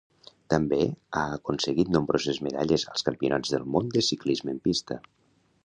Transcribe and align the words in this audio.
També 0.51 0.79
ha 1.19 1.25
aconseguit 1.33 1.91
nombroses 1.97 2.39
medalles 2.47 2.87
als 2.95 3.07
Campionats 3.11 3.55
del 3.57 3.69
Món 3.77 3.95
de 3.99 4.07
Ciclisme 4.11 4.53
en 4.55 4.59
pista. 4.69 4.99